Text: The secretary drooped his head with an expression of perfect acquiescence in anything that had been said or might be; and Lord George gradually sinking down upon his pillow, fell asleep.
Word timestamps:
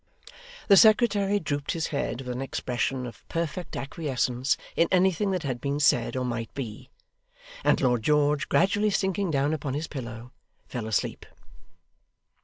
The 0.67 0.77
secretary 0.77 1.39
drooped 1.39 1.73
his 1.73 1.85
head 1.93 2.21
with 2.21 2.29
an 2.29 2.41
expression 2.41 3.05
of 3.05 3.23
perfect 3.29 3.77
acquiescence 3.77 4.57
in 4.75 4.87
anything 4.91 5.29
that 5.29 5.43
had 5.43 5.61
been 5.61 5.79
said 5.79 6.15
or 6.15 6.25
might 6.25 6.51
be; 6.55 6.89
and 7.63 7.79
Lord 7.79 8.01
George 8.01 8.49
gradually 8.49 8.89
sinking 8.89 9.29
down 9.29 9.53
upon 9.53 9.75
his 9.75 9.85
pillow, 9.85 10.31
fell 10.67 10.87
asleep. 10.87 11.23